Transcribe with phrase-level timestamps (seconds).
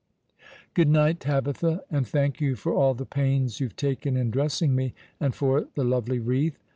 [0.73, 4.95] "Good night, Tabitha, and thank you for all the pains you've taken in dressing me—
[5.21, 6.57] and for the lovely wreath.